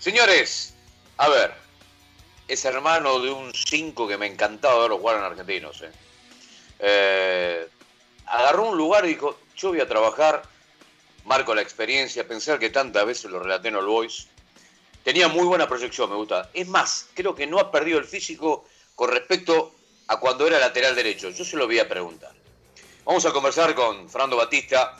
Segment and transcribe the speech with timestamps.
[0.00, 0.72] Señores,
[1.18, 1.52] a ver,
[2.48, 5.82] es hermano de un 5 que me encantaba verlo jugar en Argentinos.
[5.82, 5.90] ¿eh?
[6.78, 7.68] Eh,
[8.24, 10.42] agarró un lugar y dijo, yo voy a trabajar,
[11.26, 14.26] marco la experiencia, pensar que tantas veces lo relaté en All Boys.
[15.04, 16.48] Tenía muy buena proyección, me gusta.
[16.54, 18.64] Es más, creo que no ha perdido el físico
[18.94, 19.74] con respecto
[20.06, 21.28] a cuando era lateral derecho.
[21.28, 22.32] Yo se lo voy a preguntar.
[23.04, 24.96] Vamos a conversar con Fernando Batista,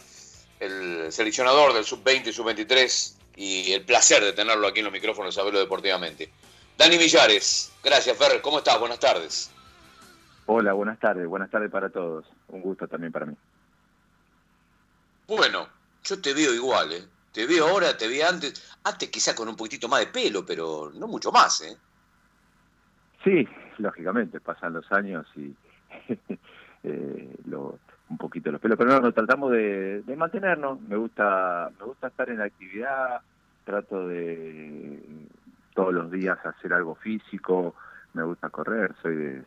[0.58, 5.34] el seleccionador del sub-20 y sub-23 y el placer de tenerlo aquí en los micrófonos
[5.34, 6.30] de Saberlo Deportivamente.
[6.76, 8.78] Dani Millares, gracias Fer, ¿cómo estás?
[8.78, 9.50] Buenas tardes.
[10.44, 12.26] Hola, buenas tardes, buenas tardes para todos.
[12.48, 13.34] Un gusto también para mí.
[15.26, 15.68] Bueno,
[16.04, 17.02] yo te veo igual, ¿eh?
[17.32, 20.90] Te veo ahora, te vi antes, antes quizá con un poquitito más de pelo, pero
[20.92, 21.78] no mucho más, ¿eh?
[23.24, 23.48] Sí,
[23.78, 25.54] lógicamente, pasan los años y
[28.20, 30.80] poquito los pelos, pero no, nos tratamos de, mantenernos.
[30.82, 33.20] Me gusta, me gusta estar en la actividad,
[33.64, 35.00] trato de
[35.74, 37.74] todos los días hacer algo físico,
[38.12, 39.42] me gusta correr, soy de,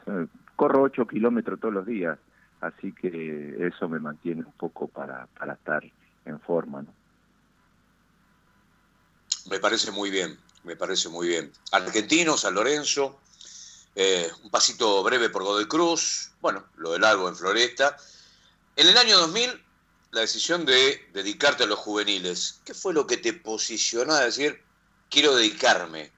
[0.56, 2.18] corro 8 kilómetros todos los días,
[2.62, 5.84] así que eso me mantiene un poco para, para estar
[6.26, 6.82] en forma.
[6.82, 6.94] ¿no?
[9.50, 11.52] Me parece muy bien, me parece muy bien.
[11.72, 13.20] Argentino, San Lorenzo,
[13.96, 17.96] eh, un pasito breve por Godoy Cruz, bueno, lo del algo en Floresta,
[18.76, 19.50] en el año 2000,
[20.12, 24.62] la decisión de dedicarte a los juveniles, ¿qué fue lo que te posicionó a decir,
[25.10, 26.12] quiero dedicarme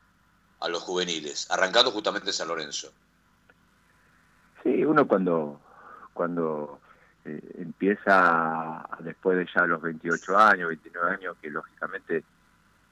[0.60, 2.92] a los juveniles, arrancando justamente San Lorenzo?
[4.64, 5.60] Sí, uno cuando,
[6.14, 6.80] cuando
[7.26, 12.24] eh, empieza después de ya los 28 años, 29 años, que lógicamente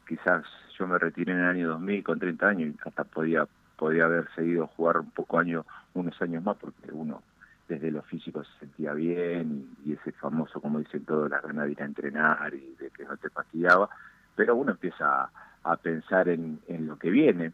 [0.07, 0.43] quizás
[0.77, 4.27] yo me retiré en el año 2000 con 30 años y hasta podía, podía haber
[4.35, 7.21] seguido jugar un poco años, unos años más, porque uno
[7.67, 11.83] desde lo físico se sentía bien y, ese famoso, como dicen todos, la ganas de
[11.83, 13.89] entrenar y de que no te fastidiaba,
[14.35, 15.29] pero uno empieza
[15.63, 17.53] a, pensar en, lo que viene.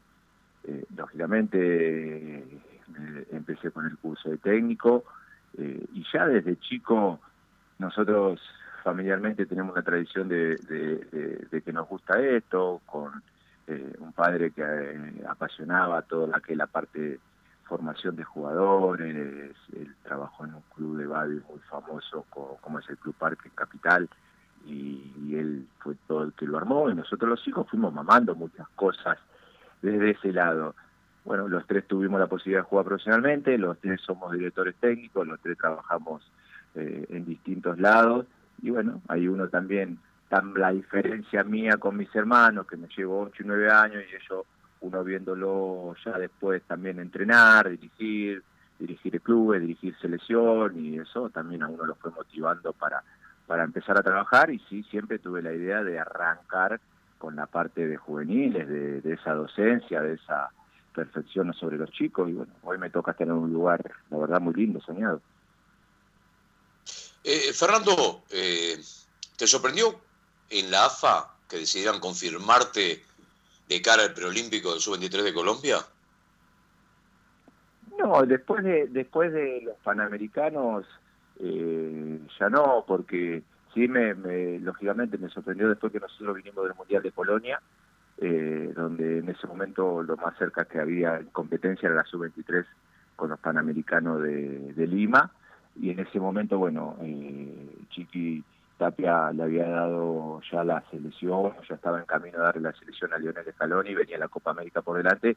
[0.63, 2.43] Eh, lógicamente
[3.31, 5.05] empecé con el curso de técnico
[5.57, 7.19] eh, y ya desde chico
[7.77, 8.41] nosotros
[8.83, 13.21] familiarmente tenemos una tradición de, que nos gusta esto, con
[13.67, 14.63] eh, un padre que
[15.27, 17.19] apasionaba toda la que la parte
[17.69, 19.15] formación de jugadores,
[19.73, 24.09] él trabajó en un club de bádel muy famoso como, es el Club Parque Capital
[24.65, 28.67] y, él fue todo el que lo armó y nosotros los hijos fuimos mamando muchas
[28.69, 29.17] cosas
[29.81, 30.75] desde ese lado.
[31.23, 35.39] Bueno, los tres tuvimos la posibilidad de jugar profesionalmente, los tres somos directores técnicos, los
[35.39, 36.23] tres trabajamos
[36.75, 38.25] eh, en distintos lados
[38.61, 39.99] y bueno, hay uno también,
[40.29, 44.15] tan la diferencia mía con mis hermanos, que me llevo 8 y 9 años y
[44.15, 44.45] ellos
[44.81, 48.43] uno viéndolo ya después también entrenar, dirigir,
[48.77, 53.03] dirigir clubes, dirigir selección y eso también a uno lo fue motivando para,
[53.45, 56.79] para empezar a trabajar y sí, siempre tuve la idea de arrancar
[57.17, 60.49] con la parte de juveniles, de, esa docencia, de esa
[60.95, 64.39] perfección sobre los chicos y bueno, hoy me toca estar en un lugar, la verdad,
[64.39, 65.21] muy lindo, soñado.
[67.23, 68.79] Eh, Fernando, eh,
[69.35, 69.99] ¿te sorprendió
[70.49, 73.03] en la AFA que decidieran confirmarte
[73.69, 75.77] de cara al preolímpico del sub-23 de Colombia?
[77.97, 80.85] No, después de después de los panamericanos
[81.39, 83.43] eh, ya no, porque
[83.73, 84.13] sí me,
[84.59, 87.61] lógicamente me sorprendió después que nosotros vinimos del mundial de Polonia,
[88.17, 92.65] eh, donde en ese momento lo más cerca que había en competencia era la sub-23
[93.15, 95.31] con los panamericanos de, de, Lima
[95.79, 98.43] y en ese momento bueno eh, Chiqui
[98.79, 103.13] Tapia le había dado ya la selección, ya estaba en camino de darle la selección
[103.13, 105.35] a Lionel Scaloni, venía la Copa América por delante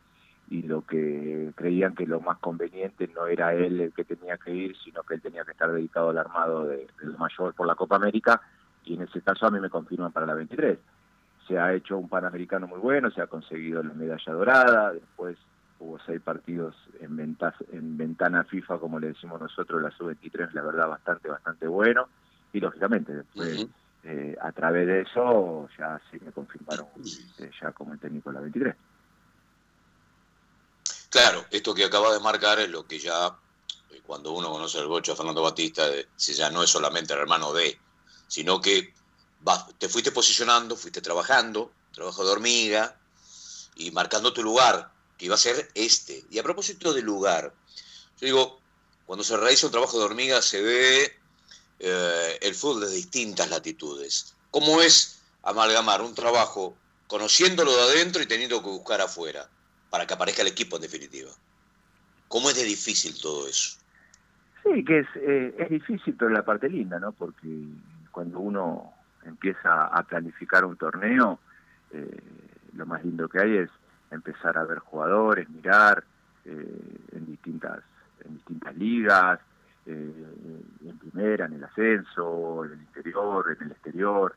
[0.48, 4.54] y lo que creían que lo más conveniente no era él el que tenía que
[4.54, 7.74] ir, sino que él tenía que estar dedicado al armado de, del mayor por la
[7.74, 8.40] Copa América
[8.84, 10.78] y en ese caso a mí me confirman para la 23.
[11.48, 15.36] Se ha hecho un Panamericano muy bueno, se ha conseguido la medalla dorada, después
[15.80, 20.88] hubo seis partidos en, en ventana FIFA, como le decimos nosotros, la sub-23, la verdad,
[20.88, 22.06] bastante, bastante bueno
[22.52, 23.66] y lógicamente después
[24.04, 26.86] eh, a través de eso ya sí me confirmaron
[27.38, 28.74] eh, ya como el técnico de la 23.
[31.08, 33.36] Claro, esto que acaba de marcar es lo que ya
[33.90, 35.84] eh, cuando uno conoce el bocho a Fernando Batista,
[36.16, 37.78] si ya no es solamente el hermano de,
[38.26, 38.92] sino que
[39.78, 42.96] te fuiste posicionando, fuiste trabajando, trabajo de hormiga
[43.76, 46.24] y marcando tu lugar, que iba a ser este.
[46.30, 47.54] Y a propósito del lugar,
[48.20, 48.60] yo digo,
[49.06, 51.21] cuando se realiza un trabajo de hormiga se ve
[51.84, 54.36] eh, el fútbol de distintas latitudes.
[54.52, 56.76] ¿Cómo es amalgamar un trabajo
[57.08, 59.48] conociéndolo de adentro y teniendo que buscar afuera
[59.90, 61.30] para que aparezca el equipo en definitiva?
[62.28, 63.78] ¿Cómo es de difícil todo eso?
[64.62, 67.10] Sí, que es, eh, es difícil, pero la parte linda, ¿no?
[67.10, 67.48] Porque
[68.12, 68.94] cuando uno
[69.24, 71.40] empieza a planificar un torneo,
[71.90, 72.20] eh,
[72.74, 73.70] lo más lindo que hay es
[74.12, 76.04] empezar a ver jugadores, mirar
[76.44, 77.82] en distintas
[78.24, 79.40] en distintas ligas,
[79.86, 80.32] eh,
[80.84, 84.34] en primera, en el ascenso, en el interior, en el exterior.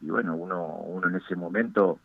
[0.00, 1.98] Y bueno, uno, uno en ese momento,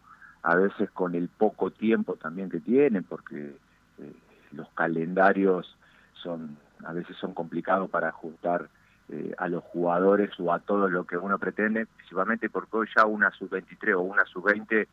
[0.44, 3.56] a veces con el poco tiempo también que tiene, porque
[4.00, 4.14] eh,
[4.52, 5.76] los calendarios
[6.14, 8.70] son a veces son complicados para ajustar
[9.10, 13.06] eh, a los jugadores o a todo lo que uno pretende, principalmente porque hoy ya
[13.06, 14.88] una sub-23 o una sub-20,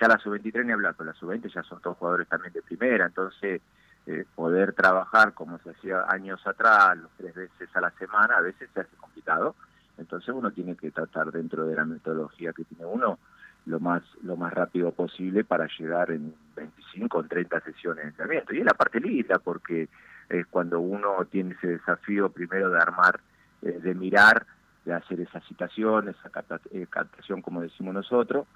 [0.00, 3.06] ya la sub-23 ni hablar, pero la sub-20 ya son todos jugadores también de primera,
[3.06, 3.60] entonces
[4.10, 8.40] eh, poder trabajar como se hacía años atrás, los tres veces a la semana, a
[8.40, 9.54] veces se hace complicado.
[9.98, 13.18] Entonces uno tiene que tratar dentro de la metodología que tiene uno
[13.66, 18.54] lo más lo más rápido posible para llegar en 25 o 30 sesiones de entrenamiento.
[18.54, 19.90] Y es la parte linda porque
[20.30, 23.20] es cuando uno tiene ese desafío primero de armar,
[23.60, 24.46] eh, de mirar,
[24.86, 26.30] de hacer esa citación, esa
[26.70, 28.46] eh, captación como decimos nosotros,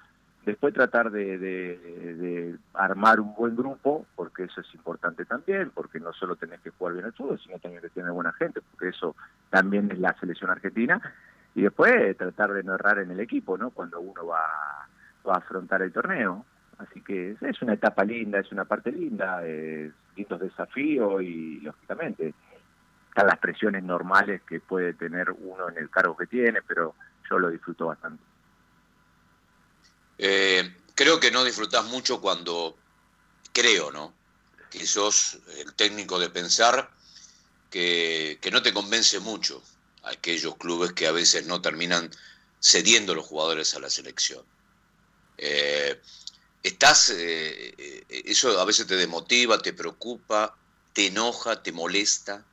[0.45, 6.35] Después tratar de, armar un buen grupo, porque eso es importante también, porque no solo
[6.35, 9.15] tenés que jugar bien el fútbol, sino también que tener buena gente, porque eso
[9.49, 11.01] también es la selección argentina.
[11.55, 13.69] Y después tratar de no errar en el equipo, ¿no?
[13.69, 16.45] Cuando uno va, a afrontar el torneo.
[16.77, 22.33] Así que es una etapa linda, es una parte linda, es lindos desafíos y, lógicamente,
[23.07, 26.95] están las presiones normales que puede tener uno en el cargo que tiene, pero
[27.29, 28.32] yo lo disfruto bastante.
[30.17, 32.77] Eh, creo que no disfrutás mucho cuando,
[33.51, 34.13] creo, ¿no?
[34.69, 36.89] Que sos el técnico de pensar
[37.69, 39.61] que, no te convence mucho
[40.03, 42.09] aquellos clubes que a veces no terminan
[42.59, 44.43] cediendo los jugadores a la selección.
[45.37, 45.99] Eh,
[46.61, 50.55] estás, eh, eso a veces te demotiva, te preocupa,
[50.93, 52.45] te enoja, te molesta.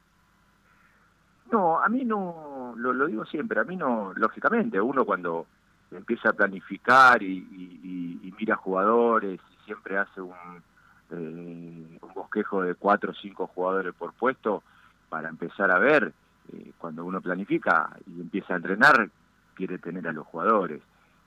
[1.53, 5.47] No, a mí no, lo digo siempre, a mí no, lógicamente, uno cuando
[5.91, 10.33] empieza a planificar y, mira jugadores y siempre hace un,
[11.11, 14.63] eh, un bosquejo de cuatro o cinco jugadores por puesto
[15.11, 16.15] para empezar a ver
[16.53, 19.11] eh, cuando uno planifica y empieza a entrenar
[19.55, 20.81] quiere tener a los jugadores.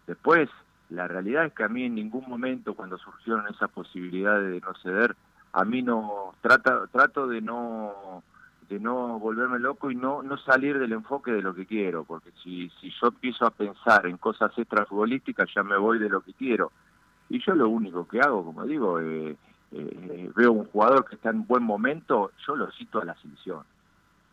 [0.08, 0.50] Después
[0.90, 4.74] la realidad es que a mí en ningún momento cuando surgieron esas posibilidades de no
[4.82, 5.16] ceder
[5.54, 8.24] a mí no trata, trato de no
[8.70, 12.32] de no volverme loco y no no salir del enfoque de lo que quiero, porque
[12.44, 16.34] si, si yo empiezo a pensar en cosas extrafutbolísticas ya me voy de lo que
[16.34, 16.72] quiero.
[17.30, 19.36] Y yo lo único que hago, como digo, eh,
[19.72, 23.64] eh, veo un jugador que está en buen momento, yo lo cito a la selección.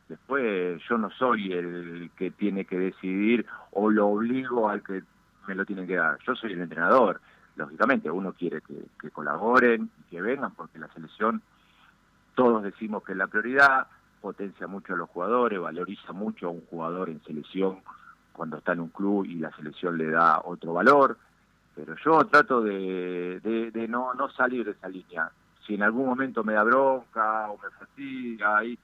[0.09, 5.03] Después yo no soy el que tiene que decidir o lo obligo al que
[5.47, 6.19] me lo tienen que dar.
[6.27, 7.21] Yo soy el entrenador.
[7.57, 11.43] Lógicamente uno quiere que, que colaboren y que vengan porque la selección,
[12.35, 13.87] todos decimos que es la prioridad,
[14.21, 17.81] potencia mucho a los jugadores, valoriza mucho a un jugador en selección
[18.33, 21.19] cuando está en un club y la selección le da otro valor,
[21.75, 25.31] pero yo trato de, de, no, no salir de esa línea.
[25.67, 28.79] Si en algún momento me da bronca o me fatiga, y,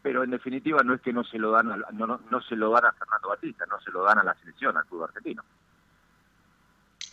[0.00, 2.70] pero en definitiva no es que no se lo dan a, no, no, se lo
[2.70, 5.42] dan a Fernando Batista, no se lo dan a la selección, al club argentino.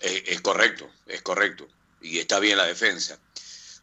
[0.01, 1.67] es correcto, es correcto.
[2.01, 3.19] Y está bien la defensa.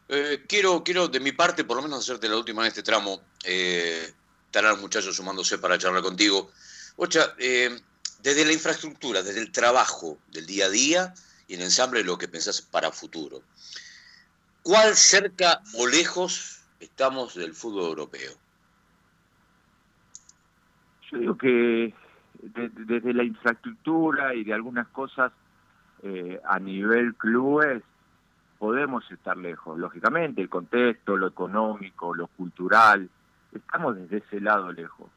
[0.09, 3.21] Eh, quiero, quiero de mi parte, por lo menos hacerte la última en este tramo.
[3.43, 4.13] Eh,
[4.45, 6.51] estarán muchachos sumándose para charlar contigo.
[6.95, 7.77] Ocha, eh,
[8.21, 11.13] desde la infraestructura, desde el trabajo del día a día
[11.47, 13.41] y el ensamble de lo que pensás para futuro.
[14.63, 18.33] ¿Cuál cerca o lejos estamos del fútbol europeo?
[21.11, 21.93] Yo digo que
[22.41, 25.31] desde la infraestructura y de algunas cosas
[26.03, 27.81] eh, a nivel clubes
[28.57, 29.77] podemos estar lejos.
[29.77, 33.09] Lógicamente, el contexto, lo económico, lo cultural,
[33.53, 35.09] estamos desde ese lado lejos.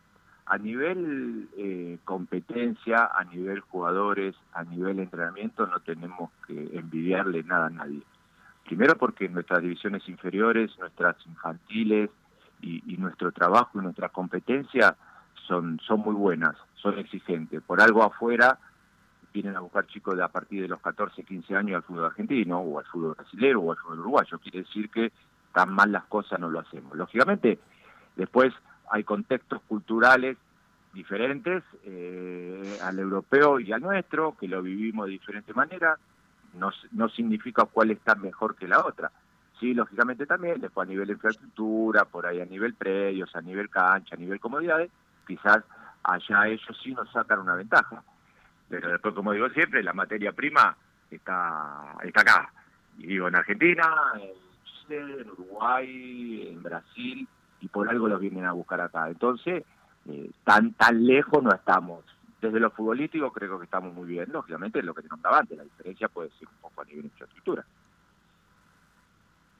[0.46, 7.66] A nivel eh, competencia, a nivel jugadores, a nivel entrenamiento, no tenemos que envidiarle nada
[7.66, 8.02] a nadie.
[8.64, 12.10] Primero porque nuestras divisiones inferiores, nuestras infantiles
[12.60, 14.96] y, y nuestro trabajo y nuestra competencia
[15.46, 17.62] son, son muy buenas, son exigentes.
[17.62, 18.58] Por algo afuera
[19.32, 22.58] vienen a buscar chicos de a partir de los 14, 15 años al fútbol argentino
[22.58, 24.38] o al fútbol brasileño o al fútbol uruguayo.
[24.38, 25.12] Quiere decir que
[25.52, 26.96] tan mal las cosas no lo hacemos.
[26.96, 27.58] Lógicamente,
[28.16, 28.52] después
[28.90, 30.36] hay contextos culturales
[30.92, 35.96] diferentes eh, al europeo y al nuestro, que lo vivimos de diferente manera,
[36.54, 39.12] no, no significa cuál está mejor que la otra.
[39.60, 43.68] Sí, lógicamente también, después a nivel de infraestructura, por ahí a nivel predios, a nivel
[43.68, 44.90] cancha, a nivel comodidades,
[45.26, 45.62] quizás
[46.02, 48.02] allá ellos sí nos sacan una ventaja
[48.70, 50.76] pero después, como digo siempre, la materia prima
[51.10, 52.52] está, está acá.
[52.98, 54.30] Y digo, en Argentina, en
[54.64, 57.28] Chile, en Uruguay, en Brasil,
[57.60, 59.08] y por algo los vienen a buscar acá.
[59.08, 59.64] Entonces,
[60.08, 62.04] eh, tan, tan lejos no estamos.
[62.40, 64.28] Desde lo futbolístico creo que estamos muy bien.
[64.30, 67.08] Lógicamente, lo que te contaba antes, la diferencia puede ser un poco a nivel de
[67.08, 67.64] infraestructura.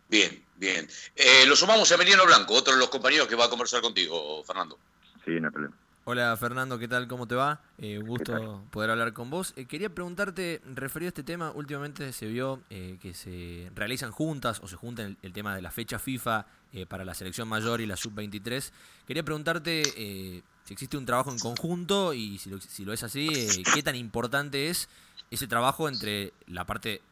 [0.08, 0.86] Bien, bien.
[1.16, 4.42] Eh, lo sumamos a Emiliano Blanco, otro de los compañeros que va a conversar contigo,
[4.44, 4.78] Fernando.
[5.24, 5.76] Sí, no hay problema.
[6.10, 7.06] Hola Fernando, ¿qué tal?
[7.06, 7.60] ¿Cómo te va?
[7.78, 9.52] Eh, un gusto poder hablar con vos.
[9.54, 14.58] Eh, quería preguntarte, referido a este tema, últimamente se vio eh, que se realizan juntas
[14.60, 16.46] o se juntan el, tema de la fecha FIFA
[16.88, 18.72] para la selección mayor y la sub-23.
[19.06, 23.28] Quería preguntarte si existe un trabajo en conjunto y si lo, si lo es así,
[23.72, 24.88] qué tan importante es
[25.30, 27.02] ese trabajo entre la parte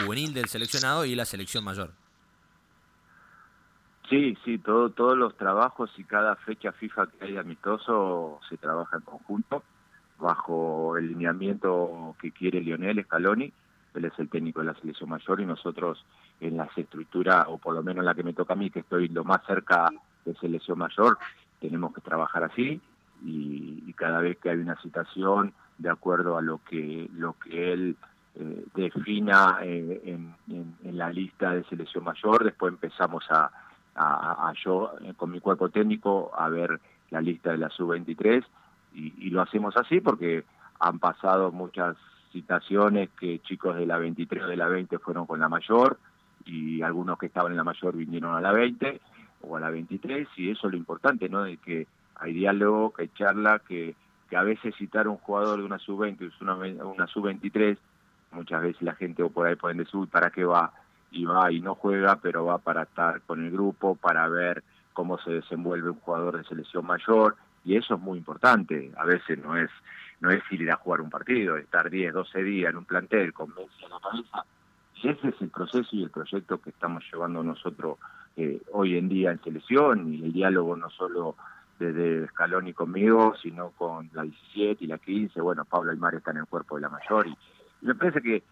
[0.00, 1.92] juvenil del seleccionado y la selección mayor.
[4.08, 8.98] Sí, sí, todo, todos los trabajos y cada fecha FIFA que hay amistoso se trabaja
[8.98, 9.64] en conjunto,
[10.18, 13.52] bajo el lineamiento que quiere Lionel Scaloni,
[13.94, 16.04] él es el técnico de la selección mayor y nosotros
[16.40, 18.80] en las estructuras, o por lo menos en la que me toca a mí, que
[18.80, 19.90] estoy lo más cerca
[20.24, 21.18] de selección mayor,
[21.60, 22.80] tenemos que trabajar así.
[23.24, 27.96] Y, cada vez que hay una situación de acuerdo a lo que, lo que él
[28.34, 30.02] eh, defina eh,
[30.46, 33.50] en la lista de selección mayor, después empezamos a
[33.96, 38.44] a, yo eh, con mi cuerpo técnico a ver la lista de la sub-23
[38.94, 40.44] y, lo hacemos así porque
[40.80, 41.96] han pasado muchas
[42.32, 45.98] situaciones que chicos de la 23 o de la 20 fueron con la mayor
[46.44, 49.00] y algunos que estaban en la mayor vinieron a la 20
[49.42, 51.42] o a la 23 y eso es lo importante, ¿no?
[51.42, 53.94] De que hay diálogo, que hay charla, que,
[54.30, 57.76] que a veces citar un jugador de una sub-20 una, una sub-23,
[58.32, 60.72] muchas veces la gente o por ahí pueden decir, ¿para qué va?
[61.10, 65.18] Y va y no juega, pero va para estar con el grupo, para ver cómo
[65.18, 68.92] se desenvuelve un jugador de selección mayor, y eso es muy importante.
[68.96, 69.70] A veces no es
[70.20, 73.50] no es ir a jugar un partido, estar 10, 12 días en un plantel con
[73.50, 74.44] Messi a la cabeza.
[75.02, 77.98] Y ese es el proceso y el proyecto que estamos llevando nosotros
[78.36, 81.36] eh, hoy en día en selección, y el diálogo no solo
[81.78, 85.40] desde Escalón y conmigo, sino con la 17 y la 15.
[85.40, 87.36] Bueno, Pablo Aymar está en el cuerpo de la mayor, y
[87.82, 88.42] me parece que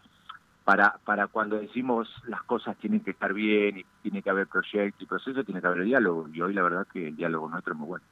[0.64, 5.04] para, para cuando decimos las cosas tienen que estar bien y tiene que haber proyecto
[5.04, 6.28] y proceso, tiene que haber diálogo.
[6.32, 8.04] Y hoy la verdad que el diálogo nuestro es muy bueno.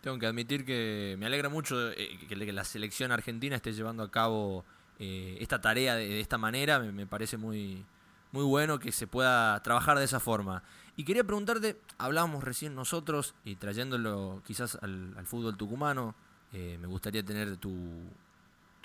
[0.00, 4.10] Tengo que admitir que me alegra mucho eh, que la selección argentina esté llevando a
[4.10, 4.64] cabo
[5.00, 6.78] eh, esta tarea de, esta manera.
[6.78, 7.84] Me, parece muy,
[8.30, 10.62] muy bueno que se pueda trabajar de esa forma.
[10.96, 16.14] Y quería preguntarte, hablábamos recién nosotros y trayéndolo quizás al, fútbol tucumano,
[16.52, 17.74] eh, me gustaría tener tu,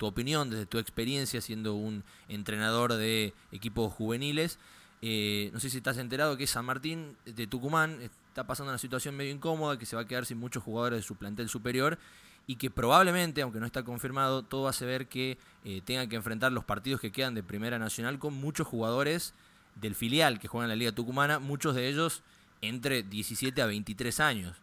[0.02, 4.58] tu opinión, desde tu experiencia siendo un entrenador de equipos juveniles.
[5.00, 9.16] Eh, no sé si estás enterado que San Martín de Tucumán está pasando una situación
[9.16, 12.00] medio incómoda, que se va a quedar sin muchos jugadores de su plantel superior
[12.48, 16.50] y que probablemente, aunque no está confirmado, todo hace ver que eh, tenga que enfrentar
[16.50, 19.34] los partidos que quedan de Primera Nacional con muchos jugadores
[19.76, 22.24] del filial que juegan en la Liga Tucumana, muchos de ellos
[22.60, 24.56] entre 17 a 23 años.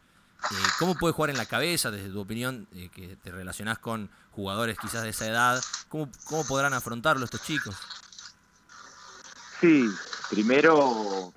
[0.51, 4.09] Eh, ¿Cómo puede jugar en la cabeza, desde tu opinión, eh, que te relacionás con
[4.39, 5.61] jugadores quizás de esa edad?
[5.89, 7.75] ¿Cómo, cómo podrán afrontarlo estos chicos?
[9.59, 9.85] Sí,
[10.29, 11.33] primero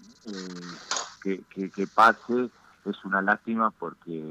[1.25, 2.49] eh, que, pase
[2.85, 4.23] es una lástima porque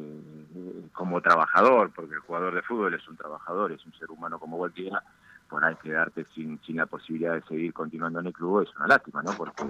[0.93, 4.57] como trabajador, porque el jugador de fútbol es un trabajador, es un ser humano como
[4.57, 5.03] cualquiera,
[5.49, 8.87] por ahí quedarte sin, sin la posibilidad de seguir continuando en el club es una
[8.87, 9.33] lástima, ¿no?
[9.33, 9.65] Porque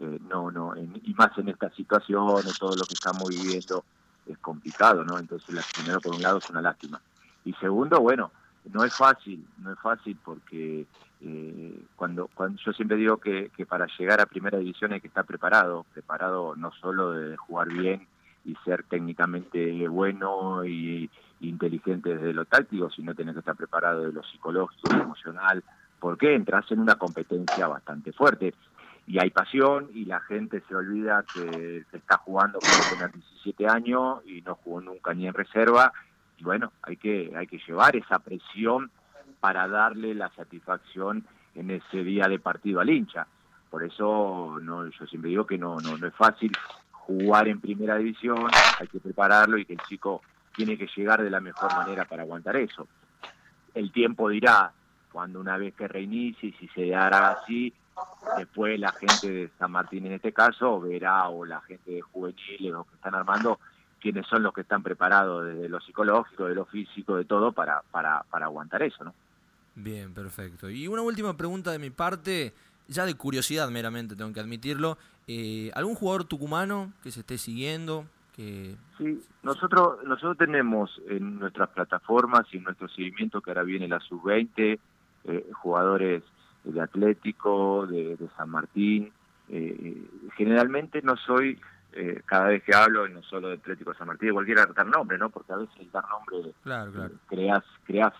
[0.00, 3.84] no, no, y más en esta situación, en todo lo que estamos viviendo,
[4.26, 5.18] es complicado, ¿no?
[5.18, 7.00] Entonces, primero, por un lado, es una lástima.
[7.44, 8.30] Y segundo, bueno,
[8.72, 10.86] no es fácil, no es fácil porque
[11.20, 15.08] eh, cuando, cuando yo siempre digo que, que para llegar a primera división hay que
[15.08, 18.06] estar preparado, preparado no solo de jugar bien
[18.44, 21.10] y ser técnicamente bueno y,
[21.40, 25.62] inteligente desde lo táctico, sino tener que estar preparado de lo psicológico, lo emocional,
[26.00, 28.54] porque entras en una competencia bastante fuerte
[29.06, 33.66] y hay pasión y la gente se olvida que se está jugando con tener 17
[33.68, 35.92] años y no jugó nunca ni en reserva
[36.40, 38.90] bueno, hay que hay que llevar esa presión
[39.40, 43.26] para darle la satisfacción en ese día de partido al hincha.
[43.70, 46.52] Por eso no yo siempre digo que no no no es fácil
[46.92, 50.22] jugar en primera división, hay que prepararlo y que el chico
[50.54, 52.86] tiene que llegar de la mejor manera para aguantar eso.
[53.74, 54.72] El tiempo dirá
[55.12, 57.72] cuando una vez que reinicie, si se hará así,
[58.36, 62.74] Después la gente de San Martín en este caso verá, o la gente de juveniles,
[62.74, 63.58] o que están armando,
[64.00, 67.82] quiénes son los que están preparados desde lo psicológico, de lo físico, de todo, para,
[67.90, 69.14] para, para aguantar eso, ¿no?
[69.74, 70.68] Bien, perfecto.
[70.68, 72.52] Y una última pregunta de mi parte,
[72.88, 74.98] ya de curiosidad meramente, tengo que admitirlo.
[75.28, 78.06] Eh, ¿Algún jugador tucumano que se esté siguiendo?
[78.34, 78.74] Que...
[78.96, 84.00] Sí, nosotros, nosotros tenemos en nuestras plataformas y en nuestro seguimiento, que ahora viene la
[84.00, 84.78] sub-20,
[85.24, 86.22] eh, jugadores
[86.64, 89.12] de Atlético, de, San Martín.
[89.48, 90.02] Eh,
[90.36, 91.58] generalmente no soy,
[91.92, 95.16] eh, cada vez que hablo, no solo de Atlético San Martín, de cualquiera dar nombre,
[95.16, 95.30] ¿no?
[95.30, 97.14] Porque a veces el dar nombre claro, claro.
[97.28, 98.12] creas, creas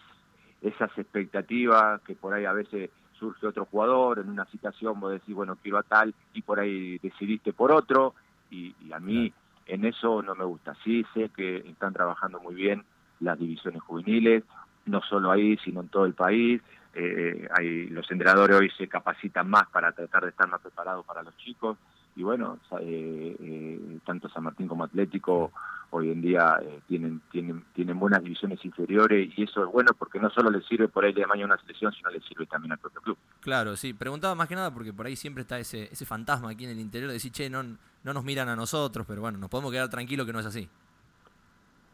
[0.63, 5.35] esas expectativas que por ahí a veces surge otro jugador, en una situación vos decís,
[5.35, 8.15] bueno, quiero a tal, y por ahí decidiste por otro,
[8.51, 9.33] y, a mí
[9.67, 10.75] en eso no me gusta.
[10.83, 12.85] Sí sé que están trabajando muy bien
[13.21, 14.45] las divisiones juveniles,
[14.87, 16.63] no solo ahí, sino en todo el país.
[16.95, 21.23] Eh, hay, los entrenadores hoy se capacitan más para tratar de estar más preparados para
[21.23, 21.77] los chicos
[22.19, 25.53] y bueno, eh, eh, tanto San Martín como Atlético
[25.91, 30.19] hoy en día eh, tienen, tienen, tienen buenas divisiones inferiores y eso es bueno porque
[30.19, 32.79] no solo le sirve por ahí de mañana una selección, sino le sirve también al
[32.79, 33.19] propio club.
[33.39, 36.65] Claro, sí, preguntaba más que nada porque por ahí siempre está ese, ese fantasma aquí
[36.65, 39.49] en el interior de decir, che, no, no nos miran a nosotros, pero bueno, nos
[39.49, 40.69] podemos quedar tranquilos que no es así.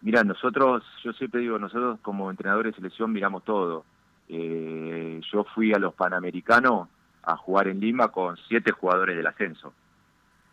[0.00, 3.84] Mira, nosotros, yo siempre digo, nosotros como entrenadores de selección miramos todo.
[4.26, 6.88] yo fui a los Panamericanos
[7.24, 9.74] a jugar en Lima con siete jugadores del ascenso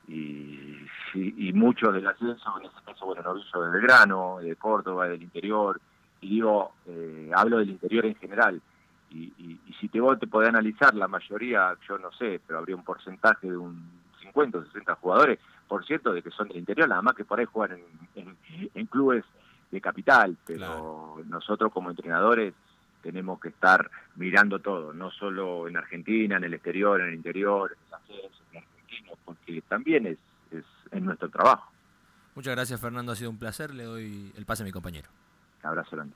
[0.08, 0.78] y,
[1.14, 5.80] y, muchos del ascenso, en este caso, bueno, Novillo de Belgrano, de Córdoba, del interior,
[6.22, 8.62] y digo, eh, hablo del interior en general,
[9.10, 12.76] y, y, si te vos te podés analizar, la mayoría, yo no sé, pero habría
[12.76, 13.90] un porcentaje de un
[14.22, 17.40] 50 o 60 jugadores, por cierto, de que son del interior, nada más que por
[17.40, 17.80] ahí juegan
[18.16, 18.38] en,
[18.74, 19.24] en, clubes
[19.72, 22.54] de capital, pero nosotros como entrenadores
[23.02, 27.72] tenemos que estar mirando todo, no solo en Argentina, en el exterior, en el interior,
[27.72, 28.64] en el ascenso, en
[29.26, 30.18] porque también es,
[30.52, 31.72] es, nuestro trabajo.
[32.36, 33.12] Muchas gracias, Fernando.
[33.12, 33.74] Ha sido un placer.
[33.74, 35.10] Le doy el pase a mi compañero.
[35.64, 36.16] Abrazo grande.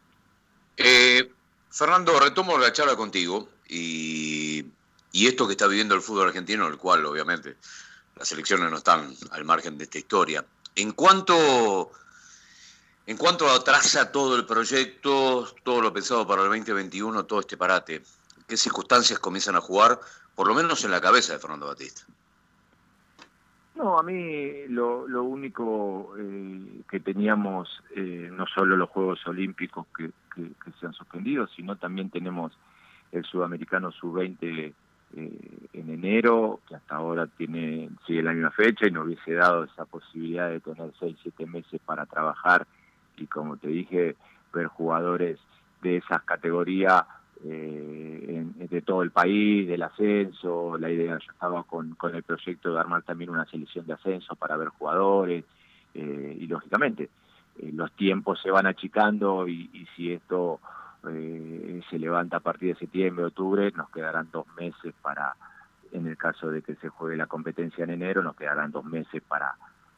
[0.77, 1.31] Eh,
[1.69, 4.65] Fernando, retomo la charla contigo y,
[5.11, 7.57] y, esto que está viviendo el fútbol argentino, el cual obviamente
[8.15, 10.45] las elecciones no están al margen de esta historia.
[10.75, 11.91] En cuanto,
[13.05, 18.03] en cuanto atrasa todo el proyecto, todo lo pensado para el 2021, todo este parate,
[18.47, 19.99] ¿qué circunstancias comienzan a jugar,
[20.33, 22.03] por lo menos en la cabeza de Fernando Batista?
[23.75, 29.85] No, a mí lo, lo único eh, que teníamos, eh, no solo los Juegos Olímpicos
[29.95, 30.11] que,
[30.79, 32.57] se han suspendido, sino también tenemos
[33.11, 34.73] el Sudamericano Sub-20
[35.17, 35.31] eh,
[35.73, 39.85] en enero, que hasta ahora tiene sigue la misma fecha y nos hubiese dado esa
[39.85, 42.65] posibilidad de tener 6, 7 meses para trabajar.
[43.17, 44.15] Y como te dije,
[44.53, 45.37] ver jugadores
[45.81, 47.03] de esas categorías
[47.43, 52.73] eh, de todo el país, del ascenso, la idea, yo estaba con, con el proyecto
[52.73, 55.43] de armar también una selección de ascenso para ver jugadores
[55.93, 57.09] eh, y lógicamente
[57.59, 60.59] eh, los tiempos se van achicando y, y si esto
[61.09, 65.35] eh, se levanta a partir de septiembre, octubre, nos quedarán dos meses para,
[65.91, 69.21] en el caso de que se juegue la competencia en enero, nos quedarán dos meses
[69.27, 69.55] para,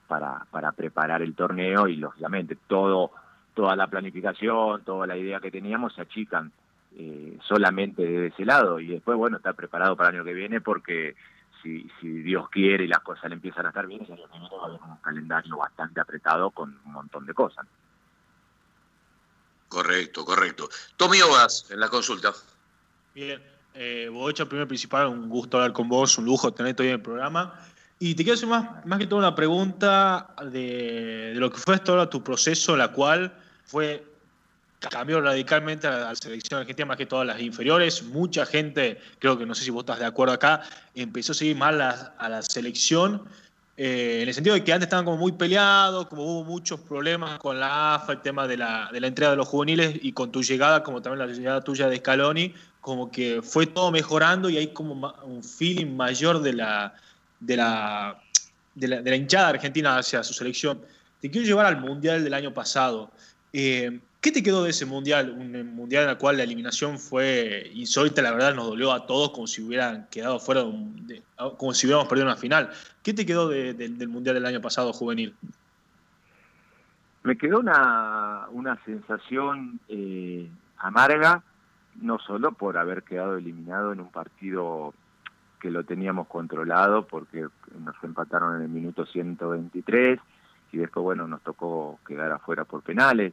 [0.07, 3.11] para, para preparar el torneo y lógicamente todo
[3.53, 6.51] toda la planificación, toda la idea que teníamos se achican
[6.99, 10.61] eh, solamente de ese lado y después, bueno, está preparado para el año que viene
[10.61, 11.15] porque
[11.61, 14.31] si, si Dios quiere y las cosas le empiezan a estar bien, el año que
[14.31, 17.67] viene va a haber un calendario bastante apretado con un montón de cosas.
[19.69, 20.69] Correcto, correcto.
[20.95, 22.33] Tommy Ogas, en la consulta.
[23.13, 23.43] Bien,
[23.75, 27.01] eh, hecho primero principal, un gusto hablar con vos, un lujo tenerte hoy en el
[27.01, 27.59] programa.
[27.99, 31.77] Y te quiero hacer más, más que todo una pregunta de, de lo que fue
[31.77, 34.16] todo tu proceso, la cual fue
[34.79, 38.03] cambió radicalmente a la, selección argentina, más que todas las inferiores.
[38.03, 40.61] Mucha gente, creo que no sé si vos estás de acuerdo acá,
[40.95, 43.23] empezó a seguir mal a la selección.
[43.79, 47.37] Eh, en el sentido de que antes estaban como muy peleados, como hubo muchos problemas
[47.37, 50.31] con la AFA, el tema de la, de la entrega de los juveniles y con
[50.31, 54.57] tu llegada, como también la llegada tuya de Scaloni, como que fue todo mejorando y
[54.57, 56.95] hay como un feeling mayor de la,
[57.39, 58.19] de la,
[58.73, 60.81] de la, de la hinchada argentina hacia su selección.
[61.21, 63.11] Te quiero llevar al Mundial del año pasado.
[63.53, 65.29] Eh, ¿Qué te quedó de ese mundial?
[65.29, 69.29] Un mundial en el cual la eliminación fue insólita, la verdad nos dolió a todos
[69.29, 71.23] como si hubieran quedado fuera, de,
[71.55, 72.69] como si hubiéramos perdido una final.
[73.03, 75.33] ¿Qué te quedó del mundial del año pasado juvenil?
[77.23, 81.41] Me quedó una, una sensación eh, amarga,
[81.95, 84.93] no solo por haber quedado eliminado en un partido
[85.61, 87.47] que lo teníamos controlado, porque
[87.79, 90.19] nos empataron en el minuto 123
[90.73, 93.31] y después, bueno, nos tocó quedar afuera por penales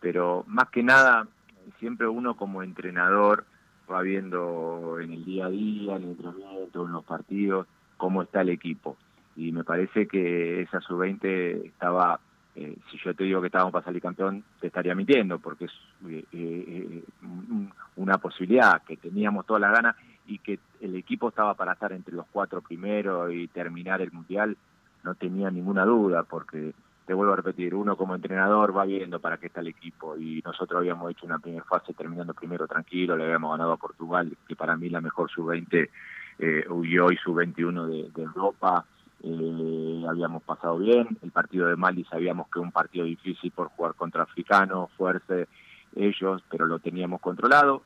[0.00, 1.26] pero más que nada,
[1.78, 3.44] siempre uno como entrenador
[3.90, 8.42] va viendo en el día a día, en el entrenamiento, en los partidos, cómo está
[8.42, 8.96] el equipo.
[9.36, 12.18] Y me parece que esa sub-20 estaba,
[12.56, 15.72] eh, si yo te digo que estábamos para salir campeón, te estaría mintiendo, porque es
[16.08, 17.04] eh, eh,
[17.96, 22.14] una posibilidad que teníamos todas las ganas y que el equipo estaba para estar entre
[22.14, 24.56] los cuatro primeros y terminar el mundial,
[25.04, 26.74] no tenía ninguna duda, porque
[27.08, 30.42] te vuelvo a repetir, uno como entrenador va viendo para qué está el equipo y
[30.44, 34.54] nosotros habíamos hecho una primera fase terminando primero tranquilo, le habíamos ganado a Portugal, que
[34.54, 35.88] para mí la mejor sub-20
[36.38, 38.84] eh, y hoy sub-21 de, Europa,
[39.22, 43.94] eh, habíamos pasado bien, el partido de Mali sabíamos que un partido difícil por jugar
[43.94, 45.34] contra africanos, fuerza
[45.96, 47.80] ellos, pero lo teníamos controlado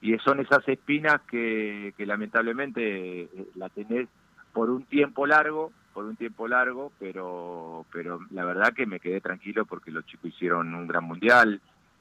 [0.00, 4.06] y son esas espinas que, que lamentablemente eh, la tenés
[4.52, 9.20] por un tiempo largo, por un tiempo largo, pero, pero la verdad que me quedé
[9.20, 11.60] tranquilo porque los chicos hicieron un gran mundial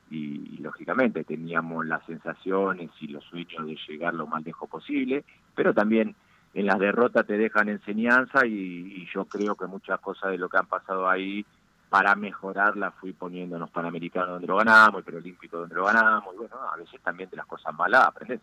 [0.10, 5.74] y, lógicamente teníamos las sensaciones y los sueños de llegar lo más lejos posible, pero
[5.74, 6.16] también
[6.54, 10.58] en las derrotas te dejan enseñanza y, yo creo que muchas cosas de lo que
[10.60, 11.46] han pasado ahí
[11.90, 16.34] para mejorarlas fui poniendo en los Panamericanos donde lo ganamos, el Preolímpico donde lo ganamos,
[16.36, 18.40] y bueno, a veces también de las cosas malas aprendes.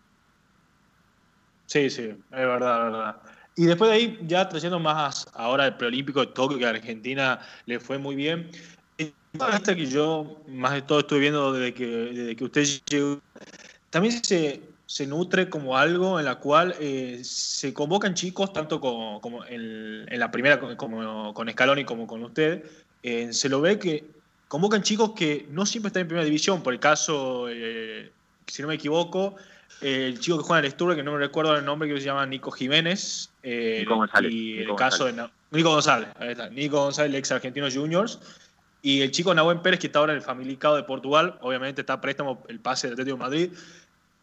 [1.64, 3.16] Sí, sí, es verdad, verdad.
[3.56, 7.40] Y después de ahí, ya trayendo más ahora el preolímpico de Tokio, que a Argentina
[7.64, 8.50] le fue muy bien.
[8.98, 13.20] Esta que yo más de todo estoy viendo desde que, desde que usted llegó,
[13.90, 19.20] también se, se nutre como algo en la cual eh, se convocan chicos, tanto como,
[19.20, 22.64] como en, la primera, como con Scaloni como con usted,
[23.02, 24.04] eh, se lo ve que
[24.48, 28.10] convocan chicos que no siempre están en primera división, por el caso, eh,
[28.46, 29.36] si no me equivoco,
[29.80, 32.06] el chico que juega en el Sturbe, que no me recuerdo el nombre, que se
[32.06, 33.30] llama Nico Jiménez.
[33.42, 34.32] Eh, Nico González.
[34.32, 36.48] Y el caso de Nico González, ahí está.
[36.48, 38.18] Nico González, ex argentino juniors.
[38.82, 42.00] Y el chico Nahuen Pérez, que está ahora en el Familicado de Portugal, obviamente está
[42.00, 43.52] préstamo el pase del Atlético de Madrid.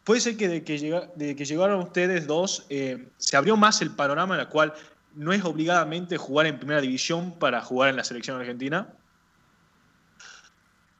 [0.04, 3.80] Puede ser que de que, llega, de que llegaron ustedes dos, eh, se abrió más
[3.82, 4.74] el panorama en el cual
[5.14, 8.88] no es obligadamente jugar en primera división para jugar en la selección argentina.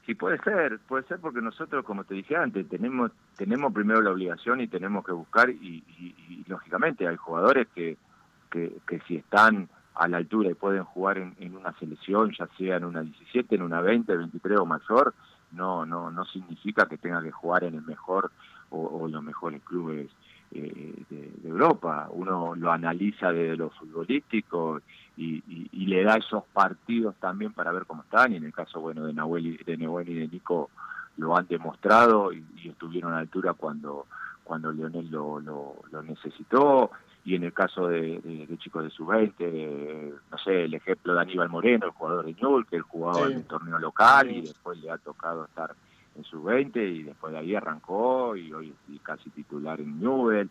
[0.07, 4.11] Sí, puede ser, puede ser porque nosotros, como te dije antes, tenemos tenemos primero la
[4.11, 5.83] obligación y tenemos que buscar y,
[6.47, 7.97] lógicamente hay jugadores que,
[8.51, 12.85] que, si están a la altura y pueden jugar en, una selección, ya sea en
[12.85, 15.15] una 17, en una 20, 23 o mayor,
[15.53, 18.31] no no no significa que tenga que jugar en el mejor
[18.71, 20.11] o, los mejores clubes
[20.55, 22.09] eh, de, Europa.
[22.11, 24.81] Uno lo analiza desde lo futbolístico
[25.17, 25.43] y,
[25.87, 28.33] le da esos partidos también para ver cómo están.
[28.33, 30.71] Y en el caso bueno de Nahuel, de Nahuel y de Nico
[31.17, 34.07] lo han demostrado y, estuvieron a altura cuando
[34.43, 36.91] cuando Leonel lo, lo, necesitó
[37.25, 41.87] y en el caso de, chicos de sub-20, no sé, el ejemplo de Aníbal Moreno,
[41.87, 44.99] el jugador de Newell, que él jugaba en el torneo local y después le ha
[44.99, 45.75] tocado estar
[46.17, 50.51] en sub-20 y después de ahí arrancó y hoy casi titular en Newell.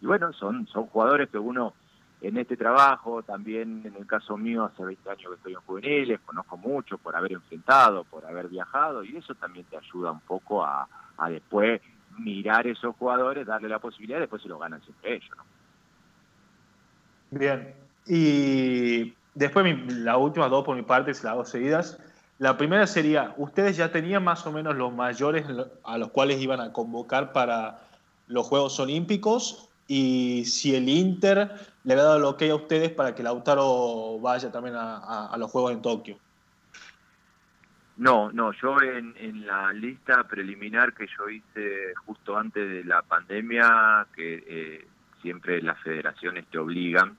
[0.00, 1.74] Y bueno, son, son jugadores que uno
[2.20, 6.20] en este trabajo, también en el caso mío, hace 20 años que estoy en juveniles,
[6.20, 10.64] conozco mucho por haber enfrentado, por haber viajado, y eso también te ayuda un poco
[10.64, 10.88] a,
[11.28, 11.82] después
[12.18, 15.36] mirar esos jugadores, darle la posibilidad, y después se lo ganan siempre ellos.
[15.36, 15.44] ¿no?
[17.38, 17.74] Bien,
[18.06, 22.00] y después las últimas dos por mi parte, las dos seguidas.
[22.38, 25.46] La primera sería, ¿ustedes ya tenían más o menos los mayores
[25.84, 27.80] a los cuales iban a convocar para
[28.26, 29.70] los Juegos Olímpicos?
[29.86, 31.50] Y si el Inter
[31.84, 35.72] le había dado el ok a ustedes para que Lautaro vaya también a, los Juegos
[35.72, 36.18] en Tokio.
[37.96, 44.08] No, no, yo en, la lista preliminar que yo hice justo antes de la pandemia,
[44.16, 44.88] que eh,
[45.22, 47.16] siempre las federaciones te obligan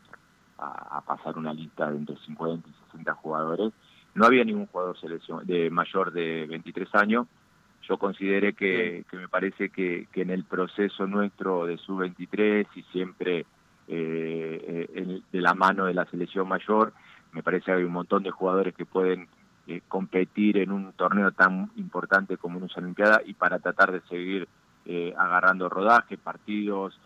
[0.58, 3.74] a, pasar una lista de entre 50 y 60 jugadores,
[4.16, 7.28] no había ningún jugador selección de mayor de 23 años.
[7.88, 13.46] Yo consideré que, me parece que, que en el proceso nuestro de sub-23 y siempre
[13.88, 16.94] eh, eh de la mano de la selección mayor.
[17.34, 19.28] Me parece que hay un montón de jugadores que pueden
[19.68, 24.48] eh, competir en un torneo tan importante como una Olimpiada y para tratar de seguir
[24.86, 27.00] eh, agarrando rodaje, partidos,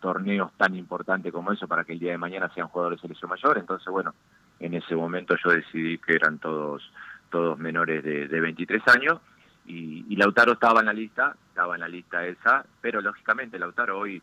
[0.00, 3.30] torneos tan importantes como eso para que el día de mañana sean jugadores de selección
[3.30, 3.56] mayor.
[3.56, 4.12] Entonces, bueno,
[4.60, 6.82] en ese momento yo decidí que eran todos
[7.30, 9.18] todos menores de, de 23 años
[9.66, 13.98] y, y, Lautaro estaba en la lista, estaba en la lista esa, pero lógicamente Lautaro
[13.98, 14.22] hoy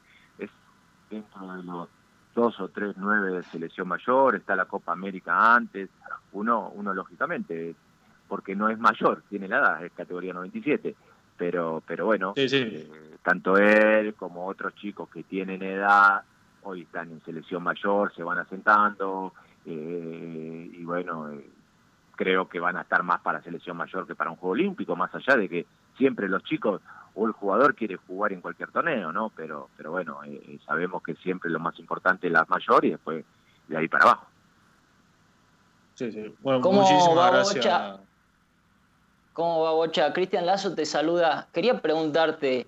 [1.11, 1.89] dentro de los
[2.33, 5.89] dos o tres nueve de selección mayor, está la Copa América antes,
[6.31, 7.75] uno, uno lógicamente,
[8.27, 10.95] porque no es mayor, tiene la edad, es categoría 97,
[11.37, 12.89] pero, pero bueno, eh,
[13.21, 16.23] tanto él como otros chicos que tienen edad,
[16.63, 19.33] hoy están en selección mayor, se van asentando,
[19.65, 21.49] eh, y bueno, eh,
[22.15, 25.13] creo que van a estar más para selección mayor que para un juego olímpico, más
[25.15, 25.65] allá de que
[25.97, 26.81] siempre los chicos
[27.13, 29.31] o el jugador quiere jugar en cualquier torneo, ¿no?
[29.35, 32.91] Pero, pero bueno, eh, eh, sabemos que siempre lo más importante es la mayor y
[32.91, 33.25] después
[33.67, 34.27] de ahí para abajo.
[35.95, 36.33] Sí, sí.
[36.41, 37.99] Bueno, muchísimas gracias.
[39.33, 40.13] ¿Cómo va, Bocha?
[40.13, 41.47] Cristian Lazo te saluda.
[41.53, 42.67] Quería preguntarte,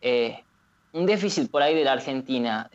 [0.00, 0.44] eh,
[0.92, 2.68] un déficit por ahí de la Argentina,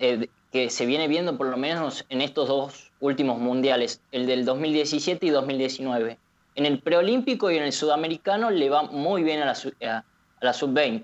[0.55, 5.25] que se viene viendo por lo menos en estos dos últimos mundiales, el del 2017
[5.25, 6.17] y 2019.
[6.55, 10.05] En el preolímpico y en el sudamericano le va muy bien a la,
[10.39, 11.03] la sub-20.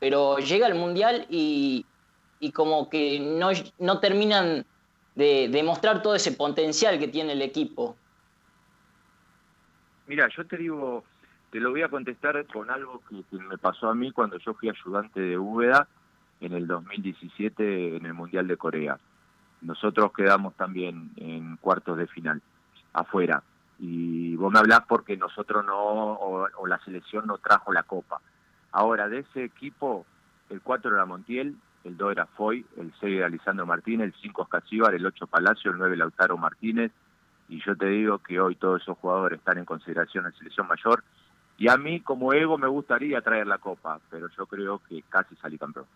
[0.00, 1.84] Pero llega el Mundial y,
[2.54, 4.64] como que no, no terminan
[5.16, 7.94] de demostrar todo ese potencial que tiene el equipo.
[10.06, 11.04] Mira, yo te digo,
[11.50, 14.70] te lo voy a contestar con algo que, me pasó a mí cuando yo fui
[14.70, 15.86] ayudante de Úbeda
[16.40, 18.98] en el 2017 en el Mundial de Corea.
[19.60, 22.40] Nosotros quedamos también en cuartos de final,
[22.92, 23.42] afuera.
[23.78, 28.20] Y vos me hablás porque nosotros no, o, la selección no trajo la copa.
[28.72, 30.04] Ahora, de ese equipo,
[30.50, 34.42] el 4 era Montiel, el 2 era Foy, el 6 era Lisandro Martínez, el 5
[34.42, 36.92] Escacíbar, el 8 Palacio, el 9 Lautaro Martínez,
[37.48, 41.02] y yo te digo que hoy todos esos jugadores están en consideración en selección mayor,
[41.56, 45.34] y a mí como ego me gustaría traer la copa, pero yo creo que casi
[45.36, 45.86] salí campeón.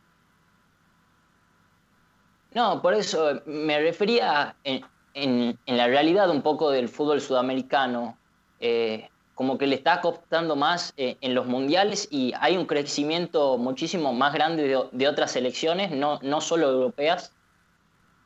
[2.55, 4.85] No, por eso me refería en,
[5.15, 8.17] en, la realidad un poco del fútbol sudamericano.
[8.61, 13.57] Eh, como que le está costando más eh, en los mundiales y hay un crecimiento
[13.59, 17.35] muchísimo más grande de, otras selecciones, no, no solo europeas.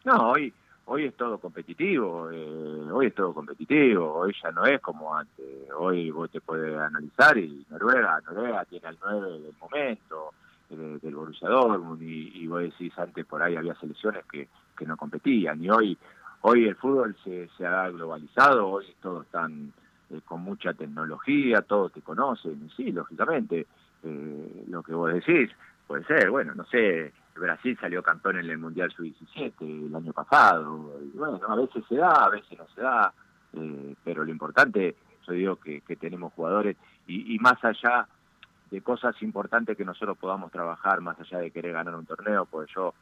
[0.04, 0.52] No, hoy,
[0.86, 5.46] hoy es todo competitivo, eh, hoy es todo competitivo, hoy ya no es como antes,
[5.78, 10.34] hoy vos te puedes analizar y Noruega, Noruega tiene al 9 del momento,
[10.68, 14.96] del Borussia Dortmund y, y, vos decís antes por ahí había selecciones que, que no
[14.96, 15.98] competían y hoy
[16.48, 19.72] hoy el fútbol se, se ha globalizado, hoy todos están
[20.10, 23.66] eh, con mucha tecnología, todos te conocen, sí, lógicamente,
[24.04, 25.50] eh, lo que vos decís
[25.86, 30.92] puede ser, bueno, no sé, Brasil salió campeón en el Mundial Sub-17 el año pasado,
[31.02, 33.12] y bueno, a veces se da, a veces no se da,
[33.54, 34.94] eh, pero lo importante,
[35.26, 36.76] yo digo que, que tenemos jugadores,
[37.08, 38.06] y, y más allá
[38.70, 42.68] de cosas importantes que nosotros podamos trabajar, más allá de querer ganar un torneo, pues
[42.74, 42.94] yo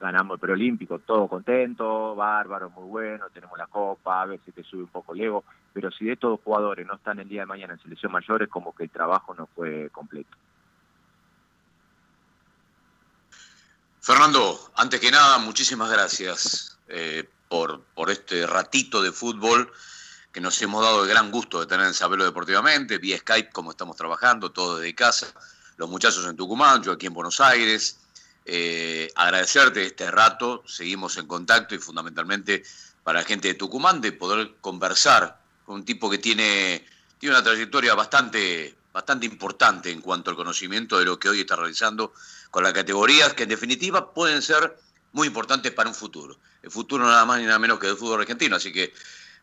[0.00, 4.82] ganamos el preolímpico, todo contento, bárbaro, muy bueno, tenemos la copa, a veces te sube
[4.82, 7.74] un poco el ego, pero si de estos jugadores no están el día de mañana
[7.74, 10.36] en selección mayor, es como que el trabajo no fue completo.
[14.00, 19.70] Fernando, antes que nada, muchísimas gracias eh, por, por este ratito de fútbol
[20.32, 23.72] que nos hemos dado el gran gusto de tener en Sabelo Deportivamente, vía Skype, como
[23.72, 25.26] estamos trabajando, todo desde casa,
[25.76, 27.98] los muchachos en Tucumán, yo aquí en Buenos Aires,
[28.44, 32.62] eh, agradecerte este rato, seguimos en contacto y fundamentalmente
[33.02, 36.86] para la gente de Tucumán de poder conversar con un tipo que tiene,
[37.18, 41.56] tiene una trayectoria bastante, bastante importante en cuanto al conocimiento de lo que hoy está
[41.56, 42.12] realizando
[42.50, 44.76] con las categorías que en definitiva pueden ser
[45.12, 46.38] muy importantes para un futuro.
[46.62, 48.56] El futuro nada más ni nada menos que el fútbol argentino.
[48.56, 48.92] Así que,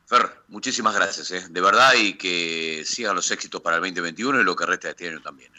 [0.07, 1.47] Fer, muchísimas gracias, ¿eh?
[1.49, 4.91] de verdad, y que sigan los éxitos para el 2021 y lo que resta de
[4.91, 5.51] este año también.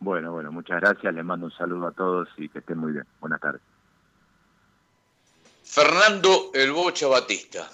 [0.00, 1.12] Bueno, bueno, muchas gracias.
[1.12, 3.04] Les mando un saludo a todos y que estén muy bien.
[3.20, 3.60] Buenas tardes.
[5.64, 7.68] Fernando El Bocha Batista,